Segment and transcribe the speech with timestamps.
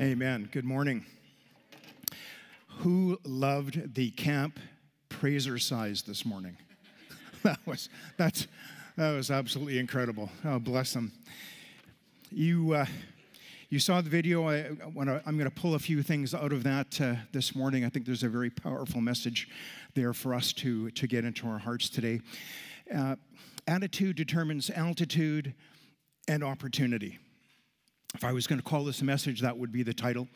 [0.00, 0.48] Amen.
[0.50, 1.04] Good morning.
[2.78, 4.58] Who loved the camp
[5.10, 6.56] praiser size this morning?
[7.42, 8.46] that was that's
[8.96, 10.30] that was absolutely incredible.
[10.46, 11.12] Oh, bless them.
[12.30, 12.86] You uh,
[13.68, 14.48] you saw the video.
[14.48, 17.84] I, wanna, I'm going to pull a few things out of that uh, this morning.
[17.84, 19.46] I think there's a very powerful message
[19.94, 22.22] there for us to to get into our hearts today.
[22.92, 23.16] Uh,
[23.66, 25.52] attitude determines altitude
[26.28, 27.18] and opportunity.
[28.14, 30.28] If I was going to call this a message, that would be the title.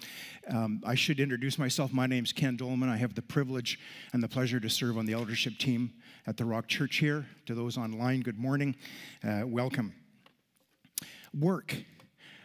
[0.48, 1.92] Um, I should introduce myself.
[1.92, 2.88] My name's Ken Doleman.
[2.88, 3.78] I have the privilege
[4.14, 5.92] and the pleasure to serve on the eldership team
[6.26, 7.26] at the Rock Church here.
[7.44, 8.76] To those online, good morning.
[9.22, 9.92] Uh, welcome.
[11.38, 11.76] Work.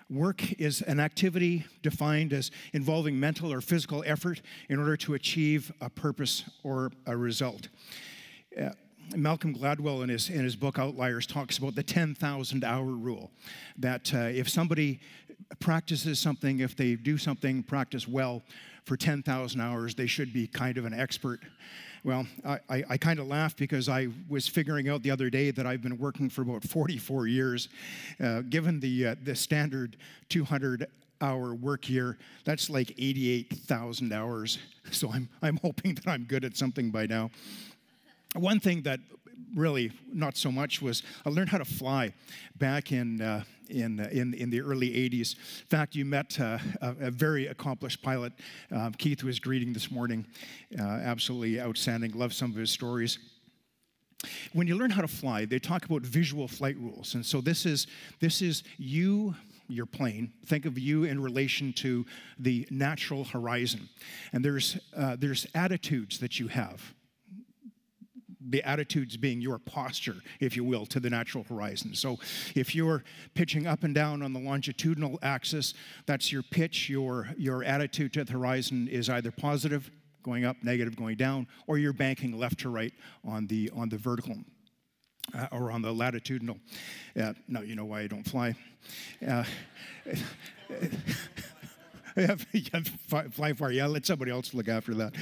[0.10, 5.72] Work is an activity defined as involving mental or physical effort in order to achieve
[5.80, 7.70] a purpose or a result.
[8.62, 8.72] Uh,
[9.16, 13.32] Malcolm Gladwell in his, in his book Outliers talks about the 10,000 hour rule.
[13.78, 15.00] That uh, if somebody
[15.60, 18.44] practices something, if they do something, practice well
[18.86, 21.40] for 10,000 hours, they should be kind of an expert.
[22.04, 25.52] Well, I, I, I kind of laugh because I was figuring out the other day
[25.52, 27.70] that I've been working for about 44 years.
[28.20, 29.98] Uh, given the, uh, the standard
[30.30, 30.88] 200
[31.22, 34.60] hour work year, that's like 88,000 hours.
[34.92, 37.30] So I'm, I'm hoping that I'm good at something by now.
[38.36, 39.00] One thing that
[39.56, 42.14] really not so much was I learned how to fly
[42.58, 45.36] back in, uh, in, uh, in, in the early 80s.
[45.36, 48.34] In fact, you met uh, a, a, very accomplished pilot.
[48.72, 50.26] Um, Keith was greeting this morning.
[50.78, 52.12] Uh, absolutely outstanding.
[52.12, 53.20] Love some of his stories.
[54.54, 57.16] When you learn how to fly, they talk about visual flight rules.
[57.16, 57.88] And so this is,
[58.20, 59.36] this is you
[59.68, 60.34] your plane.
[60.46, 62.06] Think of you in relation to
[62.38, 63.88] the natural horizon.
[64.34, 66.94] And there's, uh, there's attitudes that you have
[68.50, 71.94] the attitudes being your posture, if you will, to the natural horizon.
[71.94, 72.18] So
[72.56, 73.04] if you're
[73.34, 75.74] pitching up and down on the longitudinal axis,
[76.06, 79.92] that's your pitch, your, your attitude to the horizon is either positive,
[80.24, 82.94] going up, negative, going down, or you're banking left to right
[83.24, 84.38] on the, on the vertical.
[85.38, 86.58] Uh, or on the latitudinal.
[87.18, 88.54] Uh, now you know why I don't fly.
[89.26, 89.46] Uh,
[93.32, 93.72] fly far.
[93.72, 95.14] Yeah, let somebody else look after that.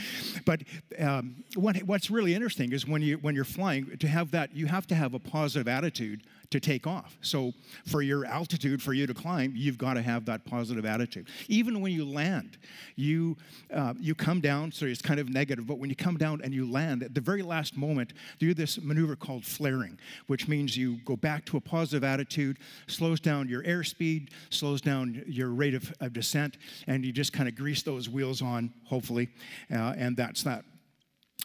[0.46, 0.62] But
[0.98, 4.68] um, what, what's really interesting is when you when you're flying, to have that, you
[4.68, 7.18] have to have a positive attitude to take off.
[7.22, 7.54] So
[7.86, 11.28] for your altitude, for you to climb, you've got to have that positive attitude.
[11.48, 12.58] Even when you land,
[12.96, 13.38] you
[13.74, 14.72] uh, you come down.
[14.72, 17.22] So it's kind of negative, but when you come down and you land, at the
[17.22, 21.62] very last moment, do this maneuver called flaring, which means you go back to a
[21.62, 22.58] positive attitude,
[22.88, 27.48] slows down your airspeed, slows down your rate of, of descent, and you just kind
[27.48, 29.30] of grease those wheels on, hopefully,
[29.72, 30.64] uh, and that's that.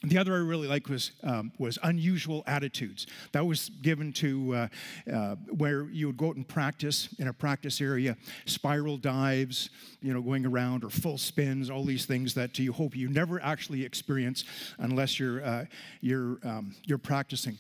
[0.02, 3.06] The other I really like was um, was unusual attitudes.
[3.32, 4.68] That was given to uh,
[5.10, 9.70] uh, where you would go out and practice in a practice area, spiral dives,
[10.02, 13.42] you know, going around or full spins, all these things that you hope you never
[13.42, 14.44] actually experience
[14.78, 15.64] unless you're uh,
[16.02, 17.56] you're um, you're practicing.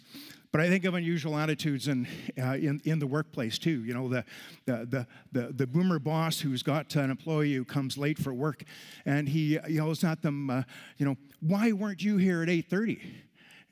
[0.54, 2.06] But I think of unusual attitudes in,
[2.40, 3.84] uh, in, in, the workplace too.
[3.84, 4.24] You know, the,
[4.66, 8.62] the, the, the, boomer boss who's got an employee who comes late for work
[9.04, 10.62] and he yells at them, uh,
[10.96, 13.00] you know, why weren't you here at 8.30?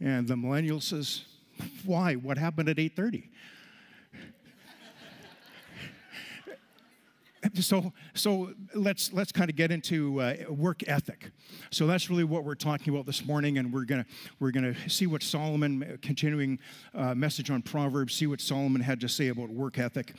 [0.01, 1.25] And the millennial says,
[1.85, 2.15] why?
[2.15, 3.29] What happened at 8.30?
[7.55, 11.31] So so let's let's kind of get into uh, work ethic.
[11.71, 14.07] So that's really what we're talking about this morning and we're gonna
[14.39, 16.59] we're gonna see what solomon uh, continuing
[16.95, 20.15] uh, message on proverbs see what solomon had to say about work ethic.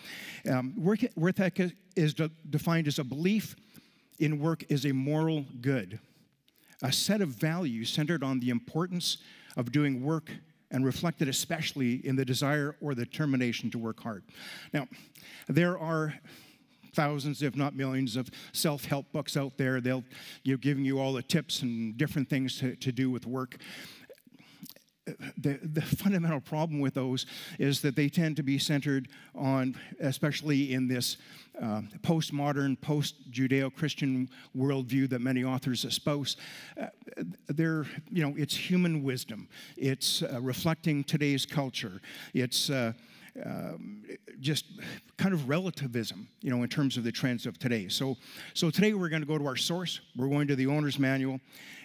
[0.49, 3.55] Um, work, work ethic is de- defined as a belief
[4.19, 5.99] in work is a moral good
[6.81, 9.17] a set of values centered on the importance
[9.55, 10.29] of doing work
[10.69, 14.23] and reflected especially in the desire or the determination to work hard.
[14.73, 14.87] Now
[15.47, 16.15] there are
[16.93, 19.81] thousands, if not millions, of self help books out there.
[19.81, 20.03] They'll
[20.43, 23.57] you know, giving you all the tips and different things to, to do with work.
[25.37, 27.25] The, the fundamental problem with those
[27.59, 31.17] is that they tend to be centered on, especially in this
[31.61, 36.37] uh, postmodern, post Judeo Christian worldview that many authors espouse.
[36.79, 36.85] Uh,
[37.47, 42.01] they're, you know, it's human wisdom, it's uh, reflecting today's culture,
[42.33, 42.93] it's uh,
[43.43, 44.03] um,
[44.39, 44.65] just
[45.17, 47.87] kind of relativism, you know, in terms of the trends of today.
[47.87, 48.17] So,
[48.53, 50.01] so today we're going to go to our source.
[50.15, 51.39] We're going to the owner's manual,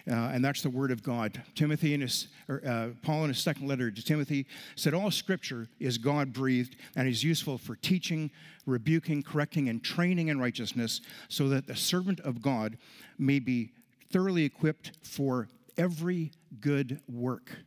[0.09, 1.41] uh, and that's the Word of God.
[1.55, 5.67] Timothy in his, or, uh, Paul in his second letter to Timothy said, "All Scripture
[5.79, 8.29] is God breathed and is useful for teaching,
[8.65, 12.77] rebuking, correcting, and training in righteousness, so that the servant of God
[13.17, 13.71] may be
[14.11, 15.47] thoroughly equipped for
[15.77, 16.31] every
[16.61, 17.57] good work."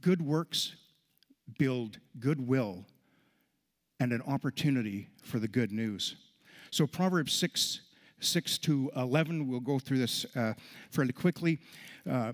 [0.00, 0.76] Good works
[1.56, 2.84] build goodwill
[4.00, 6.16] and an opportunity for the good news.
[6.70, 7.80] So Proverbs 6
[8.20, 9.46] 6 to 11.
[9.46, 10.54] We'll go through this uh,
[10.90, 11.60] fairly quickly.
[12.08, 12.32] Uh,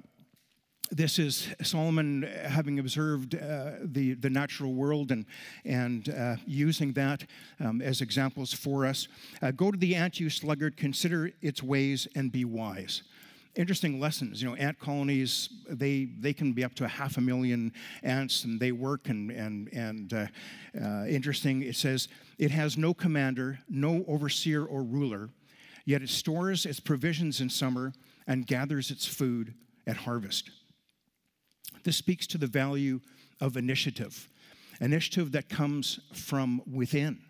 [0.90, 5.26] this is Solomon having observed uh, the, the natural world and,
[5.64, 7.24] and uh, using that
[7.58, 9.08] um, as examples for us.
[9.42, 13.02] Uh, go to the ant, you sluggard, consider its ways and be wise.
[13.56, 14.42] Interesting lessons.
[14.42, 17.72] You know, ant colonies, they, they can be up to a half a million
[18.02, 20.26] ants and they work and, and, and uh,
[20.82, 21.62] uh, interesting.
[21.62, 22.08] It says,
[22.38, 25.30] it has no commander, no overseer or ruler,
[25.84, 27.92] yet it stores its provisions in summer
[28.26, 29.54] and gathers its food
[29.86, 30.50] at harvest.
[31.84, 33.00] This speaks to the value
[33.40, 34.28] of initiative,
[34.80, 37.20] initiative that comes from within,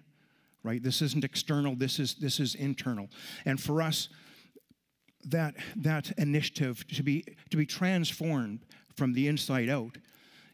[0.62, 0.82] right?
[0.82, 3.08] This isn't external, this is, this is internal.
[3.44, 4.08] And for us,
[5.30, 8.60] that, that initiative to be, to be transformed
[8.96, 9.98] from the inside out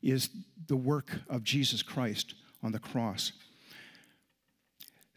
[0.03, 0.31] is
[0.67, 3.33] the work of Jesus Christ on the cross.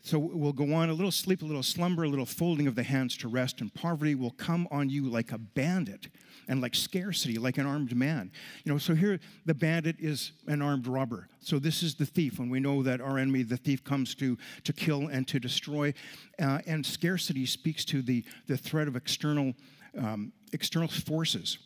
[0.05, 2.83] So we'll go on a little sleep, a little slumber, a little folding of the
[2.83, 6.09] hands to rest, and poverty will come on you like a bandit
[6.49, 8.29] and like scarcity, like an armed man.
[8.65, 11.29] You know, so here the bandit is an armed robber.
[11.39, 14.37] So this is the thief, and we know that our enemy, the thief, comes to,
[14.65, 15.93] to kill and to destroy.
[16.37, 19.53] Uh, and scarcity speaks to the, the threat of external,
[19.97, 21.59] um, external forces.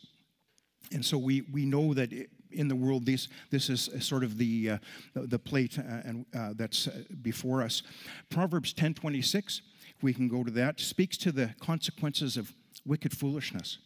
[0.92, 3.06] And so we, we know that it, in the world.
[3.06, 4.78] This, this is sort of the, uh,
[5.14, 7.82] the plate uh, and, uh, that's uh, before us.
[8.30, 9.60] Proverbs 10.26,
[10.02, 12.52] we can go to that, speaks to the consequences of
[12.84, 13.78] wicked foolishness.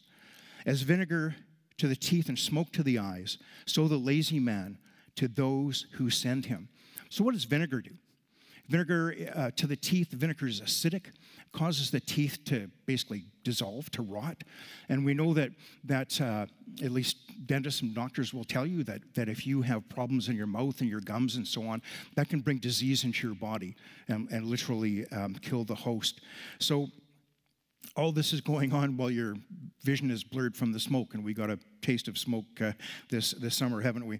[0.65, 1.35] As vinegar
[1.77, 4.77] to the teeth and smoke to the eyes, so the lazy man
[5.15, 6.69] to those who send him.
[7.09, 7.91] So what does vinegar do?
[8.69, 11.07] Vinegar uh, to the teeth, vinegar is acidic,
[11.53, 14.43] causes the teeth to basically dissolve, to rot.
[14.89, 15.51] And we know that,
[15.85, 16.47] that uh,
[16.83, 20.35] at least dentists and doctors will tell you that, that if you have problems in
[20.35, 21.81] your mouth and your gums and so on,
[22.15, 23.75] that can bring disease into your body
[24.07, 26.21] and, and literally um, kill the host.
[26.59, 26.87] So
[27.95, 29.35] all this is going on while your
[29.83, 32.71] vision is blurred from the smoke, and we got a taste of smoke uh,
[33.09, 34.19] this, this summer, haven't we?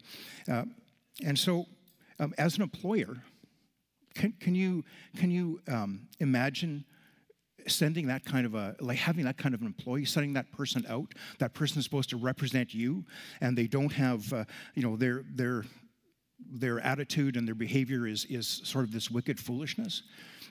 [0.52, 0.66] Uh,
[1.26, 1.66] and so,
[2.20, 3.16] um, as an employer,
[4.14, 4.84] can, can you,
[5.18, 6.86] can you um, imagine
[7.68, 10.86] sending that kind of a like having that kind of an employee sending that person
[10.90, 13.06] out that person is supposed to represent you
[13.42, 14.44] and they don't have uh,
[14.76, 15.64] you know their their
[16.52, 20.04] their attitude and their behavior is is sort of this wicked foolishness.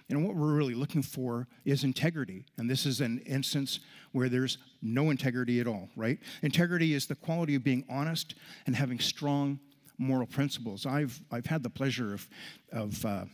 [0.09, 2.45] And what we're really looking for is integrity.
[2.59, 3.81] And this is an instance
[4.11, 6.19] where there's no integrity at all right?
[6.43, 8.35] Integrity is the quality of being honest
[8.67, 9.59] and having strong
[9.99, 10.87] moral principles.
[10.87, 12.29] I've i've had the pleasure of
[12.73, 13.25] of uh,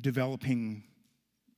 [0.00, 0.84] developing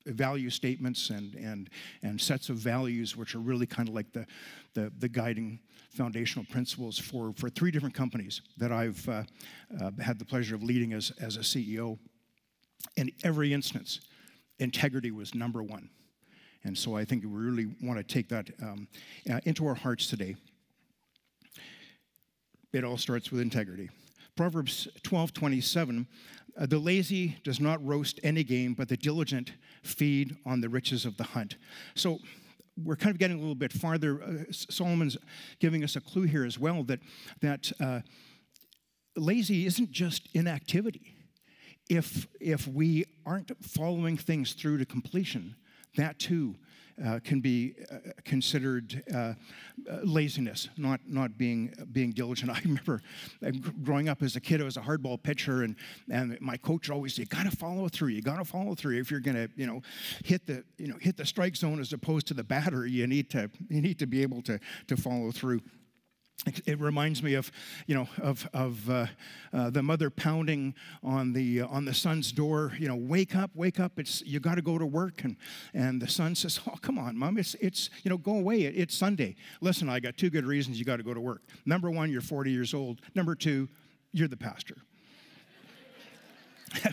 [0.07, 1.71] value statements and, and,
[2.03, 4.27] and sets of values, which are really kind of like the,
[4.75, 5.59] the, the guiding
[5.91, 9.23] foundational principles for, for three different companies that I've uh,
[9.81, 11.99] uh, had the pleasure of leading as, as a CEO.
[12.97, 14.01] In every instance,
[14.59, 15.89] integrity was number one.
[16.65, 18.89] And so I think we really want to take that um,
[19.31, 20.35] uh, into our hearts today.
[22.73, 23.91] It all starts with integrity.
[24.37, 26.09] Proverbs 12 27
[26.59, 29.53] uh, the lazy does not roast any game, but the diligent
[29.83, 31.57] feed on the riches of the hunt.
[31.95, 32.19] So
[32.83, 34.23] we're kind of getting a little bit farther.
[34.23, 35.17] Uh, Solomon's
[35.61, 37.01] giving us a clue here as well that,
[37.41, 38.01] that uh,
[39.17, 41.15] lazy isn't just inactivity.
[41.89, 45.55] If, if we aren't following things through to completion,
[45.97, 46.57] that too
[47.05, 49.35] uh, can be uh, considered uh, uh,
[50.03, 52.51] laziness, not, not being, being diligent.
[52.57, 53.01] I remember
[53.83, 55.77] growing up as a kid, I was a hardball pitcher, and,
[56.11, 58.99] and my coach always said, you gotta follow through, you gotta follow through.
[58.99, 59.83] If you're gonna, you know,
[60.25, 63.31] hit the, you know, hit the strike zone as opposed to the batter, you need
[63.31, 65.61] to, you need to be able to, to follow through.
[66.67, 67.51] It reminds me of,
[67.87, 69.07] you know, of, of uh,
[69.53, 73.53] uh, the mother pounding on the, uh, on the son's door, you know, wake up,
[73.55, 75.25] wake up, it's, you got to go to work.
[75.25, 75.37] And,
[75.73, 78.95] and the son says, oh, come on, mom, it's, it's you know, go away, it's
[78.95, 79.37] Sunday.
[79.63, 81.41] Listen, I got two good reasons you got to go to work.
[81.65, 83.01] Number one, you're 40 years old.
[83.15, 83.69] Number two,
[84.13, 84.77] you're the pastor.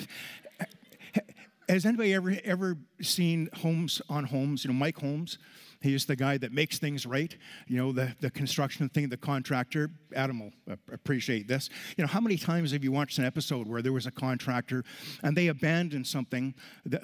[1.67, 5.37] Has anybody ever, ever seen Holmes on Homes, you know, Mike Holmes?
[5.81, 7.35] He's the guy that makes things right.
[7.67, 9.89] You know, the, the construction thing, the contractor.
[10.15, 11.69] Adam will appreciate this.
[11.97, 14.83] You know, how many times have you watched an episode where there was a contractor
[15.23, 16.53] and they abandoned something,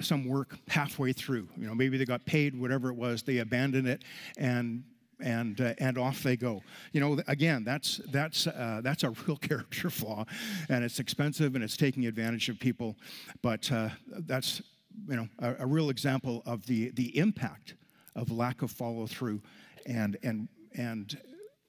[0.01, 1.47] some work halfway through?
[1.57, 4.03] You know, maybe they got paid, whatever it was, they abandoned it
[4.37, 4.83] and
[5.19, 6.61] and uh, and off they go.
[6.91, 10.25] You know, again, that's that's uh, that's a real character flaw,
[10.69, 12.95] and it's expensive and it's taking advantage of people.
[13.41, 14.61] But uh, that's
[15.07, 17.75] you know a, a, real example of the the impact
[18.17, 19.41] of lack of follow through
[19.85, 21.17] and, and, and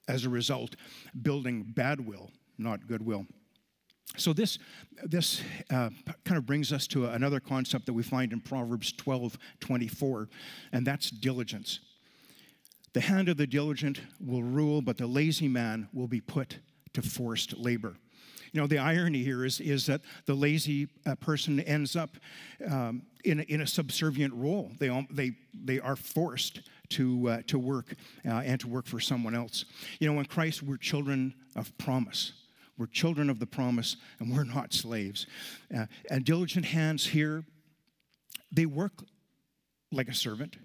[0.09, 0.75] as a result,
[1.21, 3.25] building bad will, not goodwill.
[4.17, 4.57] So this,
[5.03, 5.41] this
[5.71, 5.89] uh,
[6.25, 10.29] kind of brings us to another concept that we find in Proverbs 12, 24,
[10.73, 11.79] and that's diligence.
[12.93, 16.57] The hand of the diligent will rule, but the lazy man will be put
[16.93, 17.95] to forced labor.
[18.51, 22.17] You know, the irony here is, is that the lazy uh, person ends up
[22.67, 24.71] um, in, a, in a subservient role.
[24.79, 27.93] They, they, they are forced to, uh, to work
[28.25, 29.65] uh, and to work for someone else.
[29.99, 32.33] You know, in Christ, we're children of promise.
[32.77, 35.27] We're children of the promise, and we're not slaves.
[35.75, 37.43] Uh, and diligent hands here,
[38.51, 39.03] they work
[39.91, 40.57] like a servant,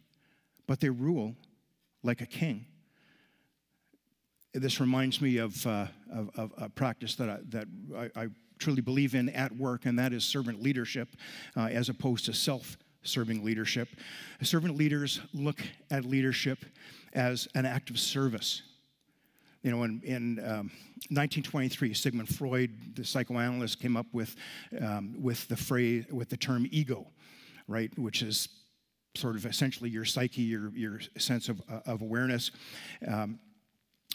[0.66, 1.34] but they rule
[2.02, 2.66] like a king.
[4.52, 8.28] This reminds me of, uh, of, of, a practice that, I, that I, I,
[8.64, 11.09] truly believe in at work, and that is servant leadership
[11.54, 13.88] uh, as opposed to self serving leadership.
[14.40, 16.64] Servant leaders look at leadership
[17.12, 18.62] as an act of service.
[19.62, 20.71] You know, in, in um,
[21.11, 24.35] 1923, Sigmund Freud, the psychoanalyst, came up with,
[24.80, 27.06] um, with the phrase, with the term ego,
[27.68, 28.49] right, which is
[29.14, 32.50] sort of essentially your psyche, your, your sense of, uh, of awareness.
[33.06, 33.38] Um,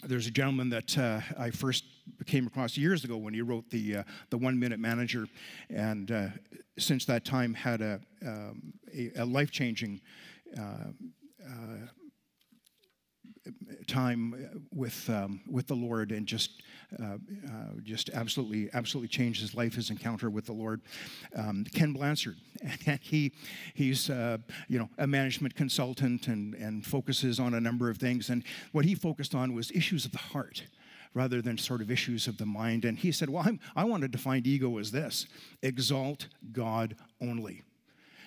[0.04, 1.84] there's a gentleman that uh, I first
[2.26, 5.26] came across years ago when he wrote the uh, the One Minute Manager,
[5.68, 6.28] and uh,
[6.78, 10.00] since that time had a um, a, a life changing
[10.58, 10.92] uh,
[11.44, 11.86] uh,
[13.86, 16.62] time with um, with the Lord and just
[17.00, 17.18] uh, uh,
[17.82, 20.80] just absolutely absolutely changed his life, his encounter with the Lord.
[21.36, 22.36] Um, Ken Blanchard,
[22.86, 23.32] and he
[23.74, 24.38] he's uh,
[24.68, 28.30] you know a management consultant and and focuses on a number of things.
[28.30, 30.64] And what he focused on was issues of the heart
[31.14, 32.84] rather than sort of issues of the mind.
[32.84, 35.26] And he said, Well, I'm, i want to define ego as this
[35.62, 37.62] exalt God only.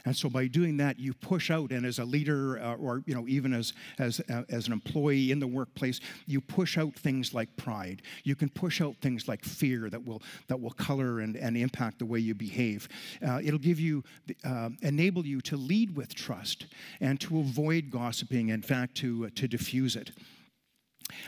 [0.05, 3.15] And so by doing that, you push out, and as a leader, uh, or you
[3.15, 7.33] know, even as as uh, as an employee in the workplace, you push out things
[7.33, 8.01] like pride.
[8.23, 11.99] You can push out things like fear that will that will color and, and impact
[11.99, 12.89] the way you behave.
[13.25, 14.03] Uh, it'll give you
[14.43, 16.65] uh, enable you to lead with trust
[16.99, 18.49] and to avoid gossiping.
[18.49, 20.11] In fact, to uh, to diffuse it.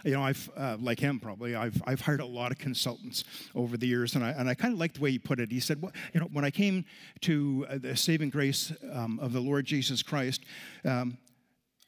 [0.03, 3.77] You know, I've, uh, like him probably, I've, I've hired a lot of consultants over
[3.77, 5.51] the years, and I, and I kind of like the way he put it.
[5.51, 6.85] He said, well, you know, when I came
[7.21, 10.43] to uh, the saving grace um, of the Lord Jesus Christ,
[10.83, 11.17] um,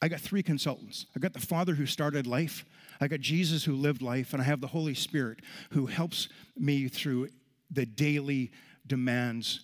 [0.00, 1.06] I got three consultants.
[1.16, 2.64] I got the Father who started life,
[3.00, 5.40] I got Jesus who lived life, and I have the Holy Spirit
[5.70, 7.28] who helps me through
[7.70, 8.50] the daily
[8.86, 9.60] demands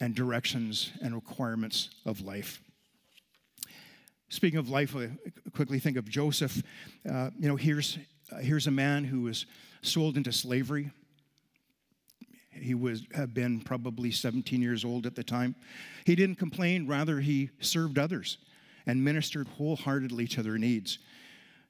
[0.00, 2.60] and directions and requirements of life.
[4.30, 5.10] Speaking of life, I
[5.54, 6.62] quickly think of Joseph.
[7.08, 7.98] Uh, you know, here's,
[8.30, 9.46] uh, here's a man who was
[9.80, 10.90] sold into slavery.
[12.50, 15.54] He was had been probably 17 years old at the time.
[16.04, 18.36] He didn't complain, rather he served others
[18.86, 20.98] and ministered wholeheartedly to their needs.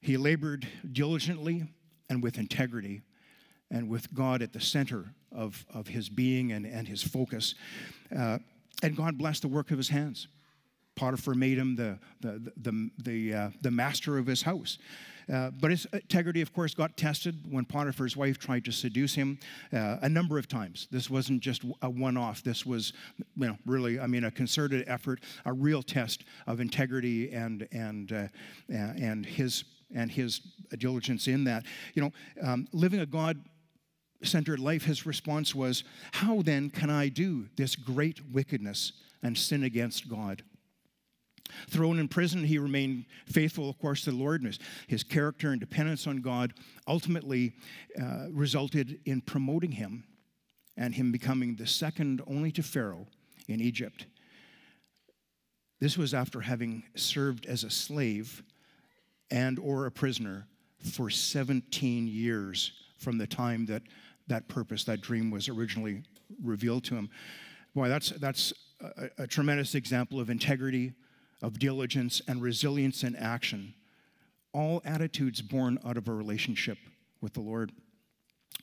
[0.01, 1.65] He labored diligently
[2.11, 3.03] and with integrity
[3.71, 7.55] and with God at the center of, of his being and, and his focus.
[8.17, 8.39] Uh,
[8.83, 10.27] and God blessed the work of his hands.
[10.99, 14.79] Potiphar made him the, the, the, the, uh, the master of his house.
[15.33, 19.39] Uh, but his integrity, of course, got tested when Potiphar's wife tried to seduce him
[19.73, 20.89] uh, a number of times.
[20.91, 22.43] This wasn't just a one off.
[22.43, 22.95] This was,
[23.37, 28.11] you know, really, I mean, a concerted effort, a real test of integrity and, and,
[28.11, 28.27] uh,
[28.69, 29.65] and, his,
[29.95, 30.41] and his
[30.79, 31.65] diligence in that.
[31.95, 32.13] You know,
[32.43, 33.39] um, living a God
[34.25, 39.63] centered life, his response was, How then can I do this great wickedness and sin
[39.63, 40.43] against God?
[41.69, 45.51] Thrown in prison, he remained faithful, of course, to the Lord, and his, his character
[45.51, 46.55] and dependence on God
[46.87, 47.55] ultimately
[48.01, 50.05] uh, resulted in promoting him
[50.77, 53.07] and him becoming the second only to Pharaoh
[53.49, 54.07] in Egypt.
[55.81, 58.43] This was after having served as a slave
[59.31, 60.47] and or a prisoner
[60.81, 63.83] for 17 years from the time that
[64.29, 66.03] that purpose, that dream was originally
[66.43, 67.11] revealed to him.
[67.75, 70.93] Boy, that's, that's a, a tremendous example of integrity,
[71.43, 73.75] of diligence and resilience in action,
[74.53, 76.79] all attitudes born out of a relationship
[77.21, 77.73] with the Lord.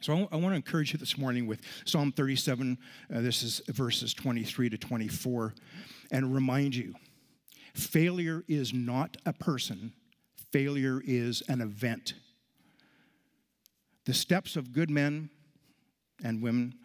[0.02, 2.78] So I, want to encourage you this morning with Psalm 37,
[3.14, 5.54] uh, this is verses 23 to 24,
[6.12, 6.94] and remind you
[7.74, 9.94] failure is not a person,
[10.52, 12.14] failure is an event.
[14.06, 15.30] The steps of good men
[16.24, 16.76] and women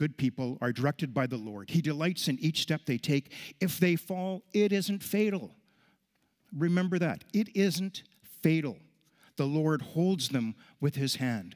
[0.00, 1.68] good people are directed by the Lord.
[1.68, 3.30] He delights in each step they take.
[3.60, 5.50] If they fall, it isn't fatal.
[6.56, 7.22] Remember that.
[7.34, 8.04] It isn't
[8.42, 8.78] fatal.
[9.36, 11.54] The Lord holds them with his hand.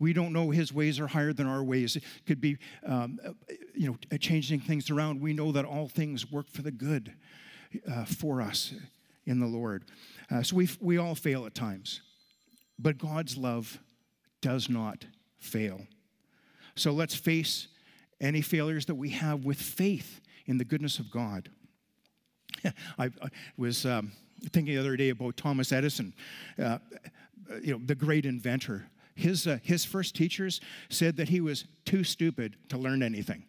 [0.00, 1.94] We don't know his ways are higher than our ways.
[1.94, 3.20] It could be, um,
[3.76, 5.20] you know, changing things around.
[5.20, 7.14] We know that all things work for the good
[7.88, 8.74] uh, for us
[9.24, 9.84] in the Lord.
[10.32, 12.00] Uh, so we, we all fail at times,
[12.76, 13.78] but God's love
[14.40, 15.06] does not
[15.38, 15.86] fail.
[16.74, 17.68] So let's face
[18.20, 21.50] any failures that we have with faith in the goodness of God.
[22.98, 23.10] I,
[23.56, 24.12] was um,
[24.50, 26.14] thinking the other day about Thomas Edison,
[26.62, 26.78] uh,
[27.62, 28.86] you know, the great inventor.
[29.14, 33.44] His, uh, his first teachers said that he was too stupid to learn anything.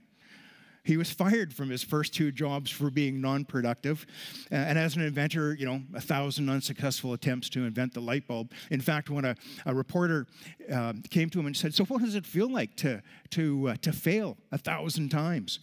[0.85, 4.05] He was fired from his first two jobs for being non productive.
[4.51, 8.27] Uh, and as an inventor, you know, a thousand unsuccessful attempts to invent the light
[8.27, 8.51] bulb.
[8.69, 10.27] In fact, when a, a reporter
[10.71, 13.01] uh, came to him and said, So, what does it feel like to,
[13.31, 15.59] to, uh, to fail a thousand times?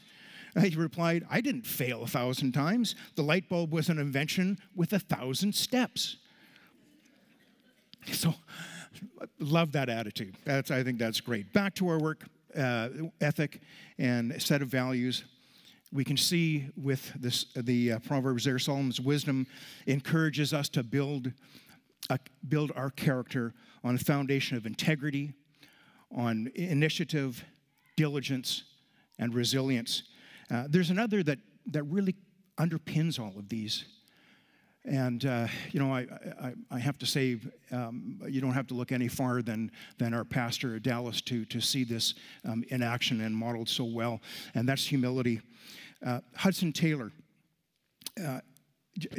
[0.60, 2.94] He replied, I didn't fail a thousand times.
[3.14, 6.16] The light bulb was an invention with a thousand steps.
[8.12, 8.34] So,
[9.38, 10.36] love that attitude.
[10.44, 11.52] That's, I think that's great.
[11.52, 12.26] Back to our work
[12.56, 12.88] uh,
[13.20, 13.60] ethic
[13.98, 15.24] and set of values.
[15.92, 19.46] We can see with this, the uh, Proverbs there, Solomon's wisdom
[19.86, 21.32] encourages us to build,
[22.08, 22.18] a,
[22.48, 23.52] build our character
[23.84, 25.32] on a foundation of integrity,
[26.16, 27.44] on initiative,
[27.96, 28.64] diligence,
[29.18, 30.04] and resilience.
[30.50, 32.14] Uh, there's another that, that really
[32.58, 33.84] underpins all of these.
[34.84, 36.06] And, uh, you know, I,
[36.40, 37.38] I, I, have to say,
[37.70, 41.44] um, you don't have to look any farther than, than our pastor at Dallas to,
[41.46, 44.20] to see this um, in action and modeled so well,
[44.54, 45.40] and that's humility.
[46.04, 47.12] Uh, Hudson Taylor,
[48.24, 48.40] uh,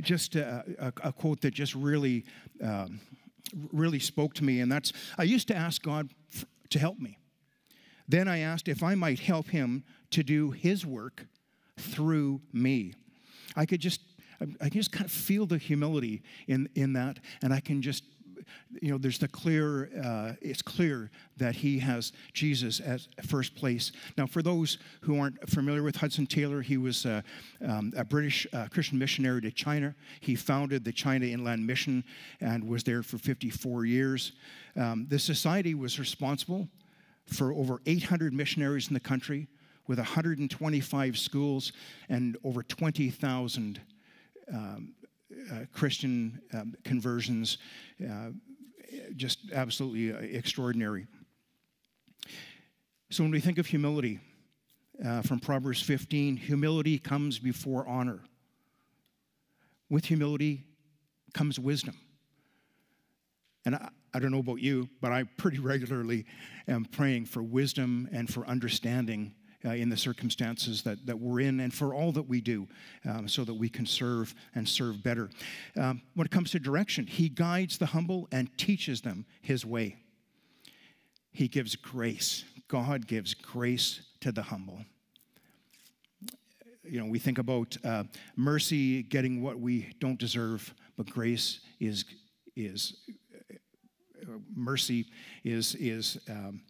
[0.01, 2.25] just a, a, a, quote that just really,
[2.61, 2.99] um,
[3.71, 7.17] really spoke to me, and that's I used to ask God f- to help me.
[8.07, 11.25] Then I asked if I might help him to do his work
[11.77, 12.93] through me.
[13.55, 14.01] I could just
[14.61, 18.03] I can just kind of feel the humility in, in that, and I can just
[18.81, 23.91] you know, there's the clear, uh, it's clear that he has Jesus as first place.
[24.17, 27.21] Now, for those who aren't familiar with Hudson Taylor, he was uh,
[27.65, 29.95] um, a British uh, Christian missionary to China.
[30.19, 32.03] He founded the China Inland Mission
[32.41, 34.33] and was there for 54 years.
[34.75, 36.67] Um, the society was responsible
[37.25, 39.47] for over 800 missionaries in the country
[39.87, 41.73] with 125 schools
[42.09, 43.81] and over 20,000
[44.51, 44.93] um,
[45.51, 47.57] uh, Christian um, conversions,
[48.03, 48.29] uh,
[49.15, 51.07] just absolutely uh, extraordinary.
[53.09, 54.19] So when we think of humility,
[55.03, 58.21] uh, from Proverbs 15, humility comes before honor.
[59.89, 60.65] With humility
[61.33, 61.97] comes wisdom.
[63.65, 66.25] And I, I, don't know about you, but I pretty regularly
[66.67, 69.33] am praying for wisdom and for understanding
[69.65, 72.67] uh, in the circumstances that, that we're in and for all that we do
[73.05, 75.29] um, so that we can serve and serve better.
[75.77, 79.97] Um, when it comes to direction, He guides the humble and teaches them His way.
[81.31, 82.43] He gives grace.
[82.67, 84.79] God gives grace to the humble.
[86.83, 88.03] You know, we think about uh,
[88.35, 92.05] mercy getting what we don't deserve, but grace is
[92.55, 92.97] is
[94.23, 95.05] uh, mercy
[95.43, 96.61] is is um,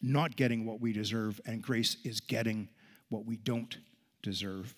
[0.00, 2.68] not getting what we deserve, and grace is getting
[3.08, 3.78] what we don't
[4.22, 4.74] deserve.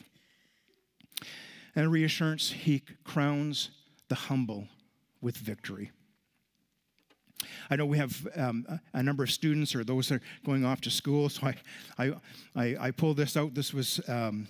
[1.74, 3.70] And reassurance, he crowns
[4.08, 4.68] the humble
[5.20, 5.90] with victory.
[7.70, 10.80] I know we have um, a number of students or those that are going off
[10.82, 11.54] to school, so I,
[11.98, 12.12] I,
[12.56, 13.54] I, I pulled this out.
[13.54, 14.48] This was um,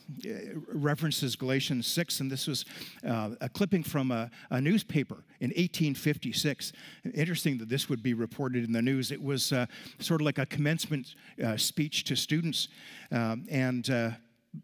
[0.72, 2.64] references Galatians 6, and this was
[3.06, 6.72] uh, a clipping from a, a, newspaper in 1856.
[7.14, 9.12] Interesting that this would be reported in the news.
[9.12, 9.66] It was uh,
[9.98, 12.68] sort of like a commencement uh, speech to students,
[13.12, 14.10] um, and uh,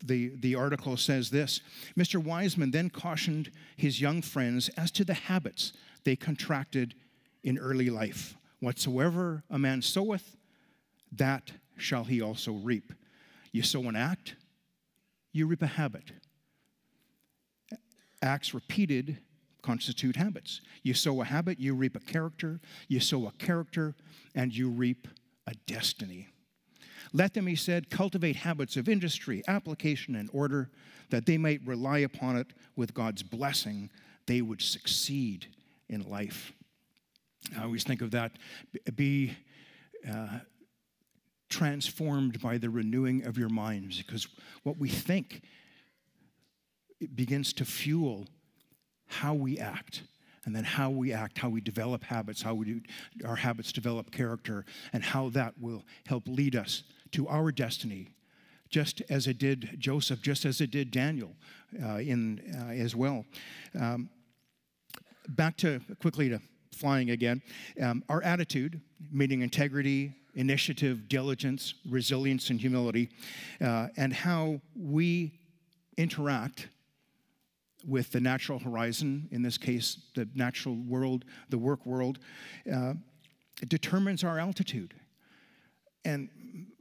[0.05, 1.61] the, the article says this
[1.97, 2.23] Mr.
[2.23, 5.73] Wiseman then cautioned his young friends as to the habits
[6.05, 6.95] they contracted
[7.45, 8.37] in early life.
[8.59, 10.37] Whatsoever a man soweth,
[11.13, 12.93] that shall he also reap.
[13.53, 14.35] You sow an act,
[15.33, 16.11] you reap a habit.
[18.21, 19.19] Acts repeated
[19.65, 20.61] constitute habits.
[20.83, 22.61] You sow a habit, you reap a character.
[22.89, 23.95] You sow a character,
[24.35, 25.09] and you reap
[25.47, 26.29] a destiny.
[27.13, 30.71] Let them, he said, cultivate habits of industry, application, and order,
[31.11, 33.91] that they might rely upon it with God's blessing,
[34.27, 35.47] they would succeed
[35.89, 36.53] in life.
[37.59, 38.33] I always think of that
[38.95, 39.37] be
[40.11, 40.39] uh,
[41.49, 44.27] transformed by the renewing of your minds, because
[44.63, 45.43] what we think
[47.15, 48.27] begins to fuel
[49.07, 50.03] how we act
[50.45, 52.81] and then how we act, how we develop habits, how we do,
[53.25, 58.15] our habits develop character, and how that will help lead us to our destiny,
[58.69, 61.37] just as it did Joseph, just as it did Daniel
[61.83, 63.25] uh, in uh, as well.
[63.79, 64.11] Um,
[65.29, 66.41] back to quickly to
[66.75, 67.43] flying again.
[67.81, 73.09] Um, our attitude, meaning integrity, initiative, diligence, resilience, and humility,
[73.61, 75.33] uh, and how we
[75.97, 76.69] interact
[77.87, 82.19] with the natural horizon, in this case, the natural world, the work world,
[82.73, 82.95] uh,
[83.69, 84.95] determines our altitude.
[86.05, 86.29] And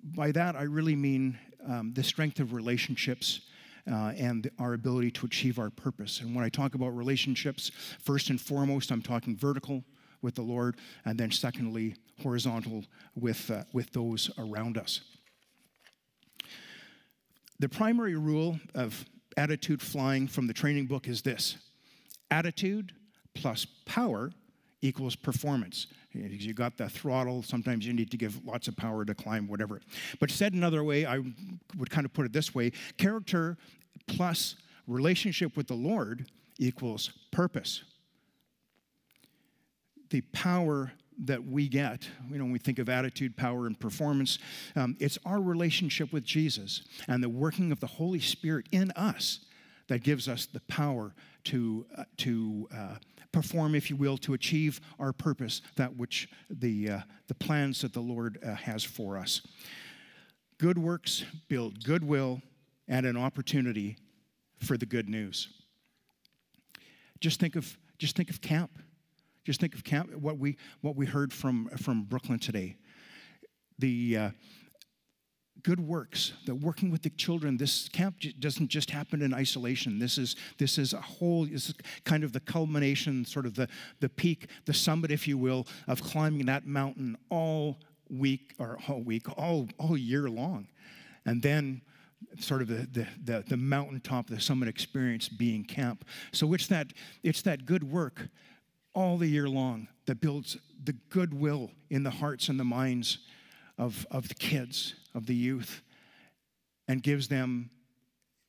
[0.03, 3.41] by that, I really mean um, the strength of relationships
[3.89, 6.21] uh, and our ability to achieve our purpose.
[6.21, 9.83] And when I talk about relationships, first and foremost, I'm talking vertical
[10.21, 15.01] with the Lord, and then secondly, horizontal with, uh, with those around us.
[17.59, 19.05] The primary rule of
[19.37, 21.57] attitude flying from the training book is this
[22.31, 22.93] attitude
[23.35, 24.31] plus power
[24.83, 25.87] equals performance.
[26.13, 29.47] Because you got the throttle, sometimes you need to give lots of power to climb,
[29.47, 29.81] whatever.
[30.19, 31.19] But said another way, I
[31.77, 33.57] would kind of put it this way character
[34.07, 36.27] plus relationship with the Lord
[36.59, 37.83] equals purpose.
[40.09, 40.91] The power
[41.25, 44.37] that we get, you know, when we think of attitude, power, and performance,
[44.75, 49.39] um, it's our relationship with Jesus and the working of the Holy Spirit in us
[49.87, 51.13] that gives us the power
[51.45, 52.95] to, uh, to uh,
[53.31, 57.93] perform, if you will, to achieve our purpose, that which the, uh, the plans that
[57.93, 59.41] the Lord uh, has for us.
[60.57, 62.41] Good works build goodwill
[62.87, 63.97] and an opportunity
[64.59, 65.49] for the good news.
[67.19, 68.71] Just think of, just think of camp.
[69.45, 72.77] Just think of camp, what we, what we heard from, from Brooklyn today.
[73.79, 74.29] The, uh,
[75.63, 79.99] good works that working with the children this camp doesn't just happen in isolation.
[79.99, 83.67] This is this is a whole this is kind of the culmination sort of the
[83.99, 89.01] the peak the summit if you will of climbing that mountain all week or all
[89.01, 90.67] week all all year long.
[91.25, 91.81] And then
[92.39, 96.05] sort of the, the, the, the mountaintop the summit experience being camp.
[96.31, 98.27] So it's that it's that good work
[98.93, 103.19] all the year long that builds the goodwill in the hearts and the minds
[103.77, 105.81] of, of the kids, of the youth,
[106.87, 107.69] and gives them,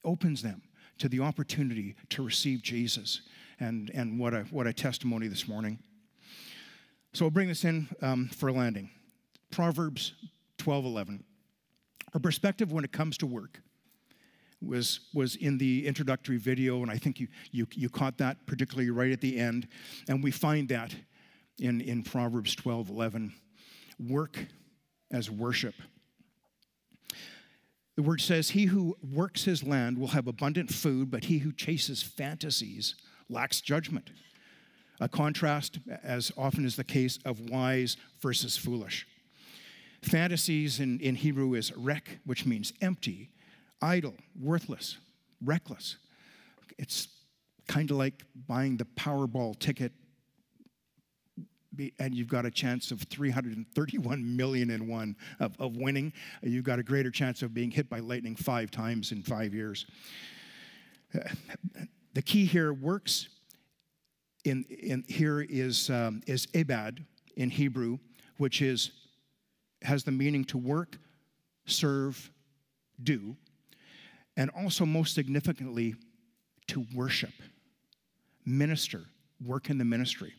[0.05, 0.62] opens them
[0.98, 3.22] to the opportunity to receive Jesus.
[3.61, 5.79] And, and what, a, what a testimony this morning.
[7.12, 8.90] So I'll bring this in um, for a landing.
[9.50, 10.14] Proverbs
[10.59, 11.24] 12 11.
[12.12, 13.61] Our perspective when it comes to work
[14.61, 18.90] was, was in the introductory video, and I think you, you, you caught that particularly
[18.90, 19.68] right at the end.
[20.09, 20.94] And we find that
[21.61, 23.33] in, in Proverbs 12 11.
[24.09, 24.38] Work
[25.12, 25.74] as worship.
[27.96, 31.52] The word says, He who works his land will have abundant food, but he who
[31.52, 32.94] chases fantasies
[33.28, 34.11] lacks judgment.
[35.00, 39.07] A contrast, as often is the case, of wise versus foolish.
[40.02, 43.30] Fantasies in, in Hebrew is rek, which means empty,
[43.80, 44.98] idle, worthless,
[45.42, 45.96] reckless.
[46.78, 47.09] It's
[47.66, 49.92] kind of like buying the Powerball ticket
[51.98, 56.12] and you've got a chance of 331 million in one of, of winning.
[56.42, 59.87] You've got a greater chance of being hit by lightning five times in five years.
[62.14, 63.28] The key here works.
[64.44, 67.04] In, in here is um, is ebad
[67.37, 67.98] in Hebrew,
[68.37, 68.90] which is
[69.82, 70.98] has the meaning to work,
[71.66, 72.30] serve,
[73.02, 73.37] do,
[74.37, 75.94] and also most significantly
[76.68, 77.32] to worship,
[78.44, 79.02] minister,
[79.44, 80.34] work in the ministry.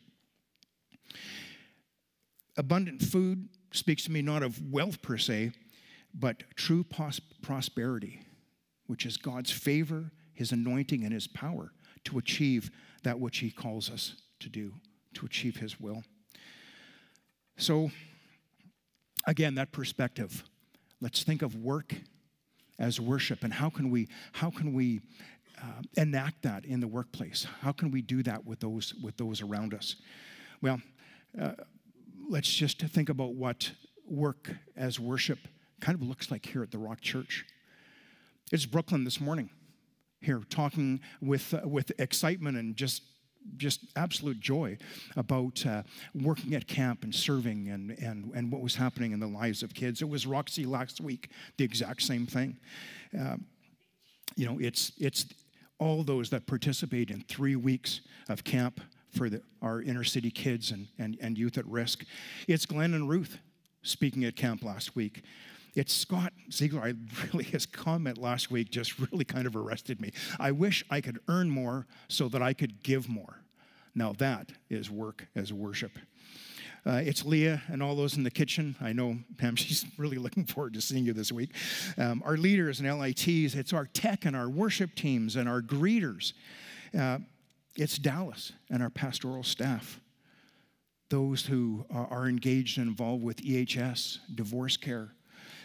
[2.56, 5.52] Abundant food speaks to me not of wealth per se,
[6.14, 8.20] but true pos- prosperity,
[8.86, 11.72] which is God's favor, His anointing, and His power
[12.04, 12.70] to achieve
[13.02, 14.72] that which He calls us to do,
[15.14, 16.02] to achieve His will.
[17.58, 17.90] So,
[19.26, 20.44] again, that perspective.
[21.00, 21.94] Let's think of work
[22.78, 25.00] as worship, and how can we how can we
[25.60, 27.46] uh, enact that in the workplace?
[27.60, 29.96] How can we do that with those with those around us?
[30.62, 30.80] Well,
[31.40, 31.52] uh,
[32.28, 33.72] let's just think about what
[34.08, 35.38] work as worship
[35.80, 37.44] kind of looks like here at the Rock Church.
[38.52, 39.50] It's Brooklyn this morning,
[40.20, 43.02] here talking with uh, with excitement and just
[43.56, 44.76] just absolute joy
[45.16, 45.82] about uh,
[46.14, 49.72] working at camp and serving and, and, and what was happening in the lives of
[49.72, 50.02] kids.
[50.02, 52.56] It was Roxy last week, the exact same thing.
[53.16, 53.36] Uh,
[54.34, 55.26] you know, it's, it's
[55.78, 58.80] all those that participate in three weeks of camp
[59.16, 62.04] for the, our inner city kids and, and, and youth at risk.
[62.46, 63.38] It's Glenn and Ruth
[63.82, 65.22] speaking at camp last week.
[65.74, 66.82] It's Scott Ziegler.
[66.82, 66.94] I
[67.26, 70.12] really, his comment last week just really kind of arrested me.
[70.38, 73.40] I wish I could earn more so that I could give more.
[73.94, 75.92] Now that is work as worship.
[76.84, 78.76] Uh, it's Leah and all those in the kitchen.
[78.80, 81.50] I know, Pam, she's really looking forward to seeing you this week.
[81.98, 86.32] Um, our leaders and LITs, it's our tech and our worship teams and our greeters.
[86.96, 87.18] Uh,
[87.76, 90.00] it's Dallas and our pastoral staff,
[91.08, 95.12] those who are engaged and involved with EHS, divorce care,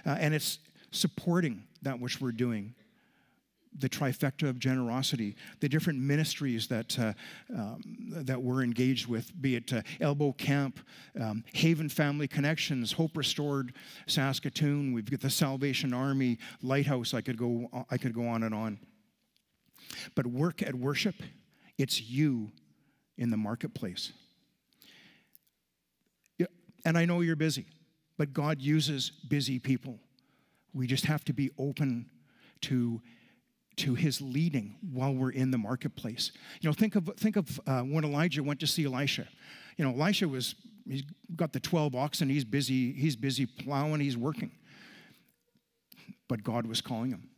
[0.05, 0.59] uh, and it's
[0.91, 2.75] supporting that which we're doing
[3.77, 7.13] the trifecta of generosity, the different ministries that, uh,
[7.57, 10.79] um, that we're engaged with, be it uh, Elbow Camp,
[11.19, 13.73] um, Haven Family Connections, Hope Restored,
[14.07, 14.93] Saskatoon.
[14.93, 17.13] We've got the Salvation Army, Lighthouse.
[17.13, 18.79] I could go, I could go on and on.
[20.15, 21.15] But work at worship,
[21.81, 22.51] it's you
[23.17, 24.11] in the marketplace.
[26.83, 27.67] And I know you're busy,
[28.17, 29.99] but God uses busy people.
[30.73, 32.09] We just have to be open
[32.61, 33.01] to
[33.77, 36.31] to his leading while we're in the marketplace.
[36.59, 39.27] You know, think of, think of uh, when Elijah went to see Elisha.
[39.77, 40.55] You know, Elisha was,
[40.87, 41.03] he's
[41.35, 44.51] got the 12 oxen, he's busy, he's busy plowing, he's working.
[46.27, 47.30] But God was calling him.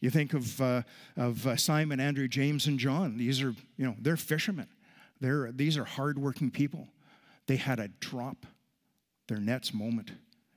[0.00, 0.82] You think of, uh,
[1.16, 3.16] of uh, Simon, Andrew, James, and John.
[3.16, 4.68] These are, you know, they're fishermen.
[5.20, 6.88] They're, these are hardworking people.
[7.46, 8.46] They had a drop
[9.26, 10.12] their nets moment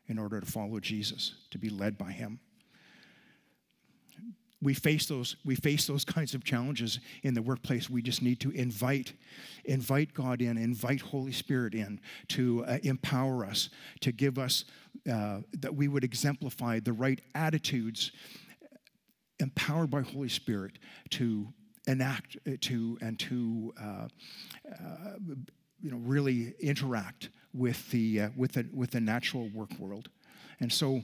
[0.07, 2.39] in order to follow Jesus, to be led by him
[4.61, 8.39] we face those we face those kinds of challenges in the workplace we just need
[8.39, 9.13] to invite
[9.65, 14.65] invite god in invite holy spirit in to uh, empower us to give us
[15.11, 18.11] uh, that we would exemplify the right attitudes
[19.41, 21.47] empowered by holy spirit to
[21.87, 24.07] enact uh, to and to uh,
[24.71, 25.13] uh,
[25.81, 30.09] you know really interact with the uh, with the with the natural work world
[30.59, 31.03] and so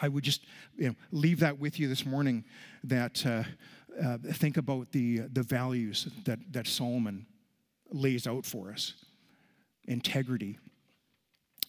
[0.00, 0.44] I would just
[0.76, 2.44] you know, leave that with you this morning
[2.84, 3.42] that uh,
[4.02, 7.26] uh, think about the, the values that, that Solomon
[7.90, 8.94] lays out for us
[9.86, 10.58] integrity,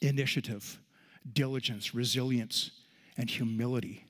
[0.01, 0.79] initiative,
[1.33, 2.71] diligence, resilience,
[3.17, 4.05] and humility.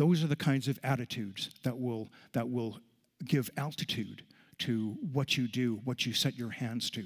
[0.00, 2.80] Those are the kinds of attitudes that will, that will
[3.26, 4.22] give altitude
[4.60, 7.04] to what you do, what you set your hands to.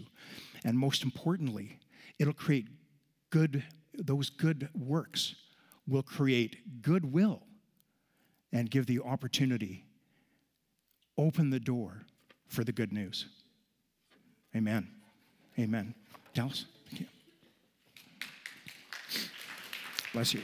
[0.65, 1.81] And most importantly,
[2.21, 2.69] it'll create
[3.31, 5.35] good, those good works
[5.89, 7.43] will create goodwill
[8.53, 9.87] and give the opportunity,
[11.19, 12.03] open the door
[12.47, 13.27] for the good news.
[14.55, 14.87] Amen.
[15.59, 15.97] Amen.
[16.33, 17.07] Dallas, thank you.
[20.13, 20.43] Bless you.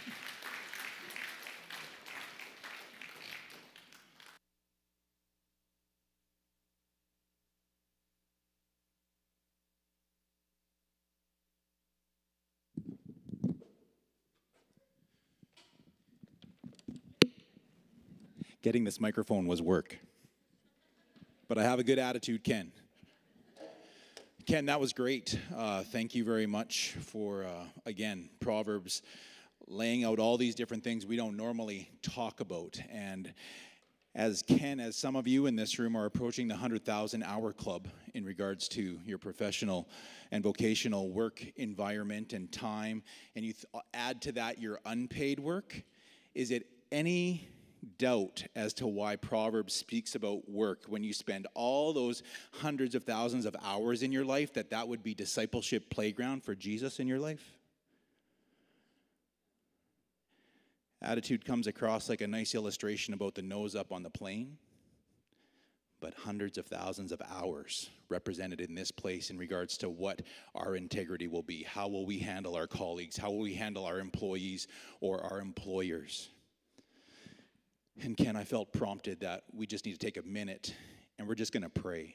[18.63, 19.99] Getting this microphone was work.
[21.49, 22.73] But I have a good attitude, Ken.
[24.47, 25.39] Ken, that was great.
[25.57, 29.03] Uh, thank you very much for, uh, again, Proverbs
[29.67, 32.79] laying out all these different things we don't normally talk about.
[32.91, 33.33] And
[34.15, 37.89] as Ken, as some of you in this room are approaching the 100,000 hour club
[38.15, 39.89] in regards to your professional
[40.33, 43.03] and vocational work environment and time,
[43.37, 45.83] and you th- add to that your unpaid work,
[46.35, 47.49] is it any
[47.99, 53.05] doubt as to why Proverbs speaks about work when you spend all those hundreds of
[53.05, 57.07] thousands of hours in your life, that that would be discipleship playground for Jesus in
[57.07, 57.57] your life?
[61.03, 64.59] Attitude comes across like a nice illustration about the nose up on the plane,
[66.01, 70.21] but hundreds of thousands of hours represented in this place in regards to what
[70.55, 71.63] our integrity will be.
[71.63, 73.17] How will we handle our colleagues?
[73.17, 74.69] How will we handle our employees
[75.01, 76.29] or our employers?
[78.03, 80.75] And Ken, I felt prompted that we just need to take a minute
[81.19, 82.15] and we're just going to pray.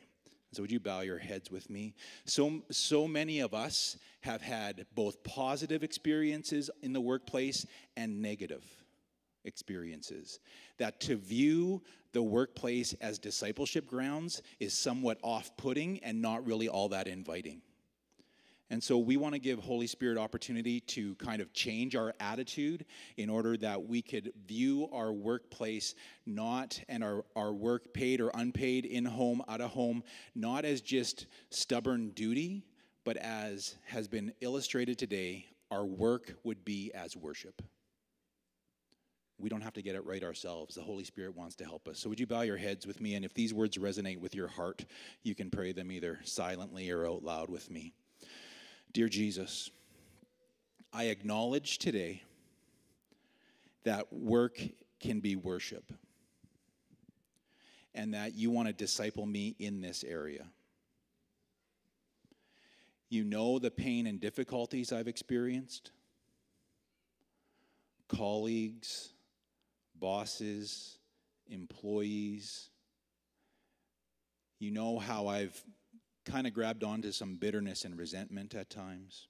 [0.51, 1.95] So would you bow your heads with me?
[2.25, 7.65] So so many of us have had both positive experiences in the workplace
[7.97, 8.63] and negative
[9.43, 10.39] experiences.
[10.77, 11.83] That to view
[12.13, 17.61] the workplace as discipleship grounds is somewhat off-putting and not really all that inviting.
[18.71, 22.85] And so we want to give Holy Spirit opportunity to kind of change our attitude
[23.15, 25.93] in order that we could view our workplace
[26.25, 30.81] not and our, our work paid or unpaid in home, out of home, not as
[30.81, 32.65] just stubborn duty,
[33.03, 37.61] but as has been illustrated today, our work would be as worship.
[39.37, 40.75] We don't have to get it right ourselves.
[40.75, 41.99] The Holy Spirit wants to help us.
[41.99, 43.15] So, would you bow your heads with me?
[43.15, 44.85] And if these words resonate with your heart,
[45.23, 47.93] you can pray them either silently or out loud with me.
[48.95, 49.71] Dear Jesus,
[50.93, 52.23] I acknowledge today
[53.83, 54.57] that work
[55.01, 55.91] can be worship
[57.93, 60.45] and that you want to disciple me in this area.
[63.09, 65.91] You know the pain and difficulties I've experienced,
[68.07, 69.09] colleagues,
[69.99, 70.99] bosses,
[71.49, 72.69] employees.
[74.57, 75.61] You know how I've
[76.25, 79.27] kind of grabbed onto some bitterness and resentment at times.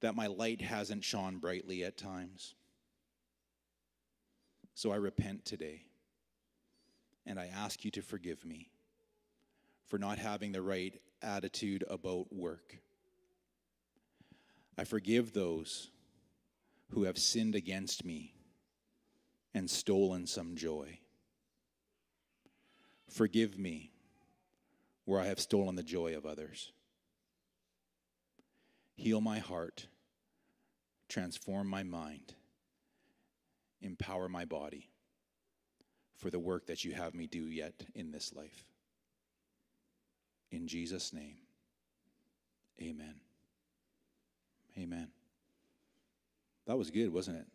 [0.00, 2.54] That my light hasn't shone brightly at times.
[4.74, 5.82] So I repent today.
[7.24, 8.68] And I ask you to forgive me
[9.86, 12.78] for not having the right attitude about work.
[14.76, 15.90] I forgive those
[16.90, 18.34] who have sinned against me
[19.54, 20.98] and stolen some joy.
[23.08, 23.92] Forgive me
[25.04, 26.72] where I have stolen the joy of others.
[28.94, 29.86] Heal my heart,
[31.08, 32.34] transform my mind,
[33.80, 34.90] empower my body
[36.16, 38.64] for the work that you have me do yet in this life.
[40.50, 41.36] In Jesus' name,
[42.80, 43.14] amen.
[44.78, 45.08] Amen.
[46.66, 47.46] That was good, wasn't it?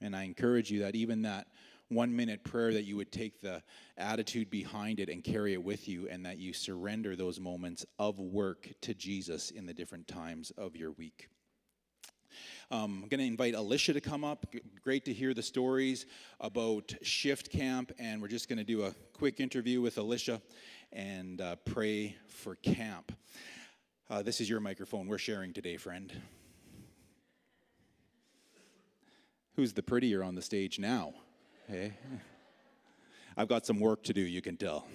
[0.00, 1.46] And I encourage you that even that
[1.90, 3.62] one minute prayer that you would take the
[3.98, 8.18] attitude behind it and carry it with you, and that you surrender those moments of
[8.18, 11.28] work to Jesus in the different times of your week.
[12.70, 14.46] Um, I'm going to invite Alicia to come up.
[14.82, 16.06] Great to hear the stories
[16.38, 20.40] about Shift Camp, and we're just going to do a quick interview with Alicia
[20.92, 23.12] and uh, pray for camp.
[24.08, 25.08] Uh, this is your microphone.
[25.08, 26.12] We're sharing today, friend.
[29.56, 31.14] Who's the prettier on the stage now?
[31.70, 31.92] Hey,
[33.36, 34.88] I've got some work to do, you can tell.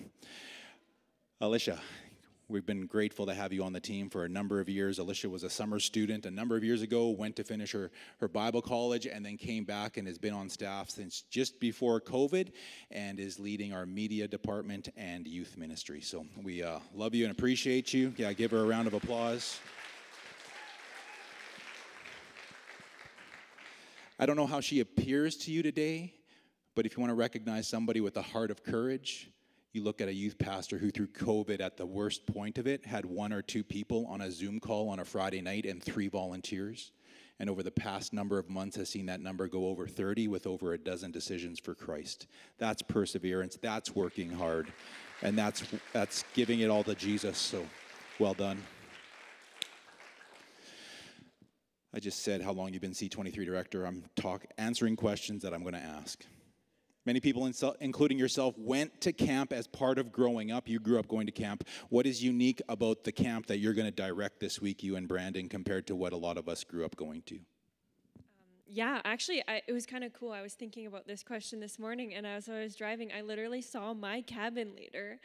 [1.39, 1.79] Alicia,
[2.49, 4.99] we've been grateful to have you on the team for a number of years.
[4.99, 8.27] Alicia was a summer student a number of years ago, went to finish her, her
[8.27, 12.51] Bible college, and then came back and has been on staff since just before COVID
[12.91, 16.01] and is leading our media department and youth ministry.
[16.01, 18.13] So we uh, love you and appreciate you.
[18.17, 19.61] Yeah, give her a round of applause.
[24.19, 26.15] I don't know how she appears to you today.
[26.75, 29.31] But if you want to recognize somebody with a heart of courage,
[29.71, 32.85] you look at a youth pastor who, through COVID, at the worst point of it,
[32.85, 36.09] had one or two people on a Zoom call on a Friday night and three
[36.09, 36.91] volunteers.
[37.39, 40.47] And over the past number of months, has seen that number go over 30 with
[40.47, 42.27] over a dozen decisions for Christ.
[42.57, 43.57] That's perseverance.
[43.61, 44.71] That's working hard.
[45.21, 47.37] And that's, that's giving it all to Jesus.
[47.37, 47.65] So
[48.19, 48.61] well done.
[51.93, 53.85] I just said how long you've been C23 director.
[53.85, 56.25] I'm talk, answering questions that I'm going to ask.
[57.05, 57.49] Many people,
[57.81, 60.67] including yourself, went to camp as part of growing up.
[60.67, 61.63] You grew up going to camp.
[61.89, 65.07] What is unique about the camp that you're going to direct this week, you and
[65.07, 67.39] Brandon, compared to what a lot of us grew up going to?
[68.67, 70.31] Yeah, actually, I, it was kind of cool.
[70.31, 73.61] I was thinking about this question this morning, and as I was driving, I literally
[73.61, 75.19] saw my cabin leader.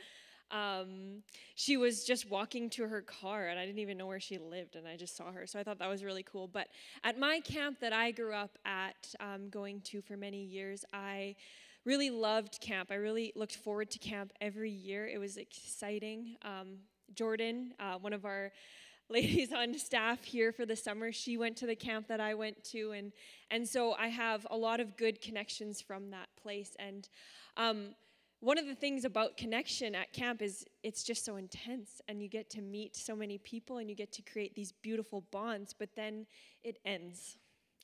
[0.50, 1.22] Um,
[1.54, 4.76] she was just walking to her car, and I didn't even know where she lived,
[4.76, 5.46] and I just saw her.
[5.46, 6.46] So I thought that was really cool.
[6.46, 6.68] But
[7.02, 11.36] at my camp that I grew up at, um, going to for many years, I
[11.84, 12.90] really loved camp.
[12.90, 15.06] I really looked forward to camp every year.
[15.06, 16.36] It was exciting.
[16.42, 16.78] Um,
[17.14, 18.52] Jordan, uh, one of our
[19.08, 22.62] ladies on staff here for the summer, she went to the camp that I went
[22.64, 23.12] to, and
[23.50, 26.76] and so I have a lot of good connections from that place.
[26.78, 27.08] And
[27.56, 27.96] um,
[28.38, 32.28] one of the things about connection at camp is it's just so intense, and you
[32.28, 35.74] get to meet so many people, and you get to create these beautiful bonds.
[35.76, 36.26] But then
[36.62, 37.36] it ends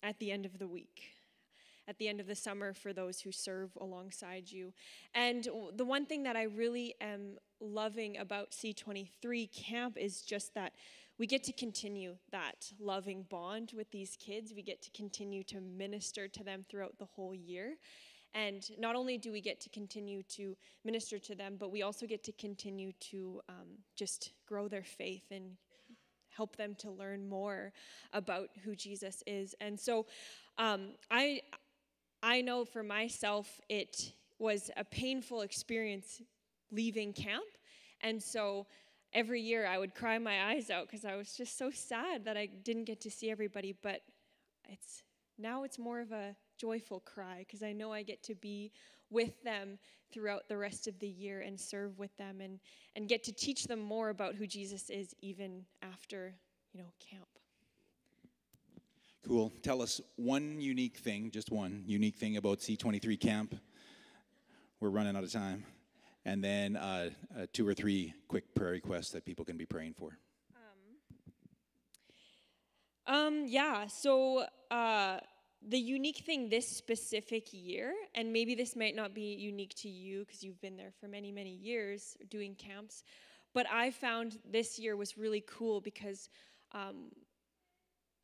[0.02, 1.15] at the end of the week
[1.88, 4.72] at the end of the summer for those who serve alongside you.
[5.14, 10.72] And the one thing that I really am loving about C23 camp is just that
[11.18, 14.52] we get to continue that loving bond with these kids.
[14.54, 17.76] We get to continue to minister to them throughout the whole year.
[18.34, 22.06] And not only do we get to continue to minister to them, but we also
[22.06, 25.56] get to continue to um, just grow their faith and
[26.28, 27.72] help them to learn more
[28.12, 29.54] about who Jesus is.
[29.62, 30.04] And so
[30.58, 31.40] um, I,
[32.22, 36.22] I know for myself, it was a painful experience
[36.70, 37.44] leaving camp.
[38.00, 38.66] And so
[39.12, 42.36] every year I would cry my eyes out because I was just so sad that
[42.36, 43.74] I didn't get to see everybody.
[43.80, 44.00] But
[44.68, 45.02] it's
[45.38, 48.72] now it's more of a joyful cry because I know I get to be
[49.10, 49.78] with them
[50.12, 52.58] throughout the rest of the year and serve with them and,
[52.94, 56.34] and get to teach them more about who Jesus is even after,
[56.72, 57.26] you know, camp.
[59.26, 59.52] Cool.
[59.60, 63.56] Tell us one unique thing, just one unique thing about C23 camp.
[64.78, 65.64] We're running out of time.
[66.24, 69.94] And then uh, uh, two or three quick prayer requests that people can be praying
[69.94, 70.16] for.
[73.08, 75.18] Um, um yeah, so uh,
[75.60, 80.20] the unique thing this specific year, and maybe this might not be unique to you
[80.20, 83.02] because you've been there for many, many years doing camps,
[83.54, 86.28] but I found this year was really cool because
[86.70, 87.10] um,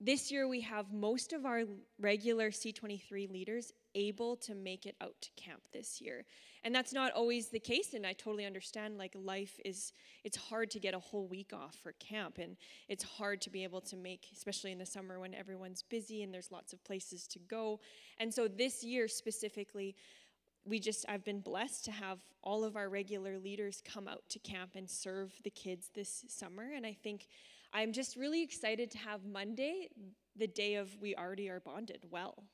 [0.05, 1.63] this year we have most of our
[2.01, 6.25] regular C23 leaders able to make it out to camp this year.
[6.65, 9.93] And that's not always the case and I totally understand like life is
[10.25, 12.57] it's hard to get a whole week off for camp and
[12.89, 16.35] it's hard to be able to make especially in the summer when everyone's busy and
[16.35, 17.79] there's lots of places to go.
[18.19, 19.95] And so this year specifically
[20.65, 24.41] we just I've been blessed to have all of our regular leaders come out to
[24.41, 27.29] camp and serve the kids this summer and I think
[27.75, 29.89] I'm just really excited to have Monday
[30.37, 32.45] the day of we already are bonded well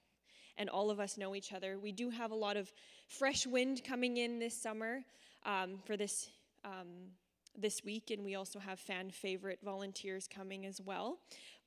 [0.57, 1.79] and all of us know each other.
[1.79, 2.73] We do have a lot of
[3.07, 5.05] fresh wind coming in this summer
[5.45, 6.29] um, for this
[6.65, 7.13] um,
[7.57, 11.19] this week, and we also have fan favorite volunteers coming as well.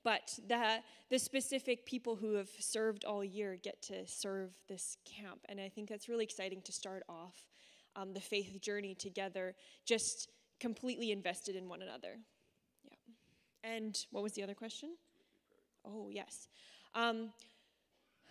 [0.04, 0.80] But the
[1.10, 5.70] the specific people who have served all year get to serve this camp, and I
[5.70, 7.48] think that's really exciting to start off
[7.96, 10.30] um, the faith journey together, just
[10.60, 12.18] completely invested in one another.
[13.64, 14.96] And what was the other question?
[15.86, 16.48] Oh yes.
[16.94, 17.32] Um,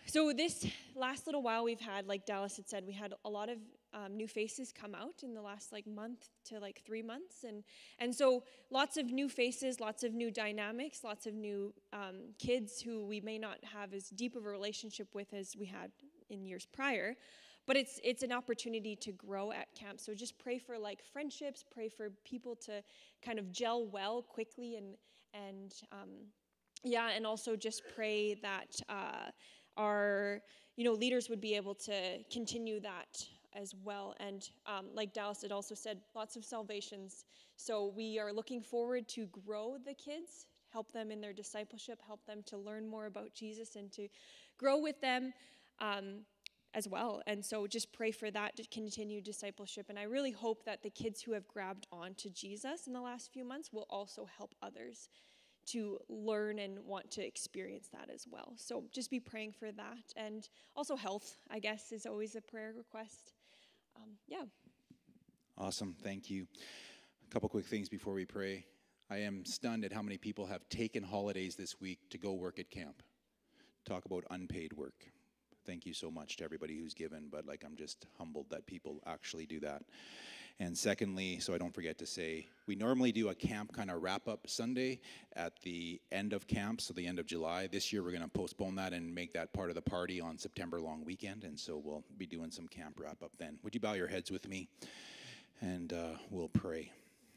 [0.07, 0.65] so, this
[0.95, 3.57] last little while we've had, like Dallas had said, we had a lot of
[3.93, 7.43] um, new faces come out in the last like month to like three months.
[7.47, 7.63] And,
[7.99, 12.81] and so, lots of new faces, lots of new dynamics, lots of new um, kids
[12.81, 15.91] who we may not have as deep of a relationship with as we had
[16.29, 17.15] in years prior.
[17.67, 19.99] But it's, it's an opportunity to grow at camp.
[19.99, 22.83] So, just pray for like friendships, pray for people to
[23.23, 24.95] kind of gel well quickly and,
[25.33, 26.09] and, um,
[26.83, 29.29] yeah, and also just pray that uh,
[29.77, 30.41] our
[30.75, 33.23] you know leaders would be able to continue that
[33.53, 34.15] as well.
[34.19, 37.25] And um, like Dallas had also said, lots of salvations.
[37.55, 42.25] So we are looking forward to grow the kids, help them in their discipleship, help
[42.25, 44.07] them to learn more about Jesus, and to
[44.57, 45.33] grow with them.
[45.79, 46.21] Um,
[46.73, 47.21] as well.
[47.27, 49.87] And so just pray for that to continue discipleship.
[49.89, 53.01] And I really hope that the kids who have grabbed on to Jesus in the
[53.01, 55.09] last few months will also help others
[55.67, 58.53] to learn and want to experience that as well.
[58.57, 60.13] So just be praying for that.
[60.15, 63.33] And also, health, I guess, is always a prayer request.
[63.95, 64.43] Um, yeah.
[65.57, 65.95] Awesome.
[66.01, 66.47] Thank you.
[67.27, 68.65] A couple quick things before we pray.
[69.09, 72.59] I am stunned at how many people have taken holidays this week to go work
[72.59, 73.03] at camp.
[73.85, 75.11] Talk about unpaid work.
[75.65, 79.01] Thank you so much to everybody who's given, but like I'm just humbled that people
[79.05, 79.83] actually do that.
[80.59, 84.03] And secondly, so I don't forget to say, we normally do a camp kind of
[84.03, 84.99] wrap up Sunday
[85.35, 87.67] at the end of camp, so the end of July.
[87.67, 90.37] This year we're going to postpone that and make that part of the party on
[90.37, 93.57] September long weekend, and so we'll be doing some camp wrap up then.
[93.63, 94.67] Would you bow your heads with me?
[95.61, 96.91] And uh, we'll pray.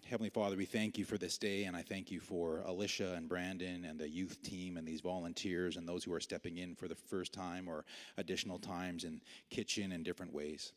[0.06, 3.26] Heavenly Father, we thank you for this day, and I thank you for Alicia and
[3.26, 6.88] Brandon and the youth team and these volunteers and those who are stepping in for
[6.88, 7.86] the first time or
[8.18, 10.74] additional times in kitchen in different ways.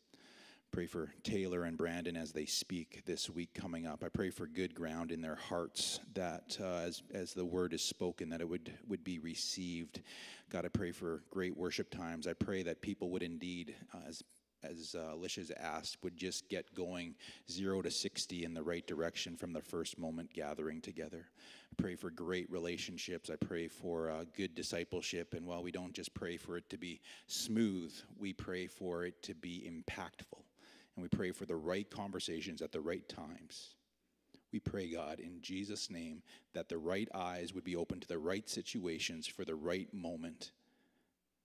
[0.70, 4.02] Pray for Taylor and Brandon as they speak this week coming up.
[4.02, 7.82] I pray for good ground in their hearts that uh, as, as the word is
[7.82, 10.00] spoken, that it would, would be received.
[10.48, 12.26] God, I pray for great worship times.
[12.26, 14.22] I pray that people would indeed, uh, as
[14.62, 17.14] as uh, Alicia's asked, would just get going
[17.50, 21.26] zero to 60 in the right direction from the first moment gathering together.
[21.72, 23.30] I pray for great relationships.
[23.30, 25.34] I pray for uh, good discipleship.
[25.34, 29.22] And while we don't just pray for it to be smooth, we pray for it
[29.24, 30.42] to be impactful.
[30.96, 33.74] And we pray for the right conversations at the right times.
[34.52, 36.22] We pray, God, in Jesus' name,
[36.54, 40.52] that the right eyes would be open to the right situations for the right moment.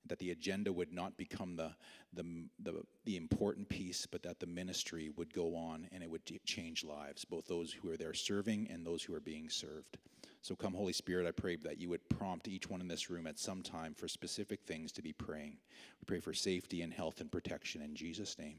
[0.08, 1.72] That the agenda would not become the,
[2.14, 2.24] the,
[2.60, 6.84] the, the important piece, but that the ministry would go on and it would change
[6.84, 9.98] lives, both those who are there serving and those who are being served.
[10.42, 13.28] So come, Holy Spirit, I pray that you would prompt each one in this room
[13.28, 15.56] at some time for specific things to be praying.
[16.02, 18.58] We pray for safety and health and protection in Jesus' name.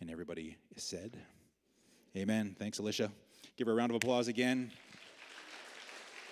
[0.00, 1.16] And everybody said,
[2.16, 2.54] Amen.
[2.56, 3.10] Thanks, Alicia.
[3.56, 4.70] Give her a round of applause again.